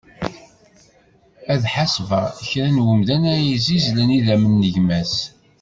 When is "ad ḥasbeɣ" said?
1.53-2.25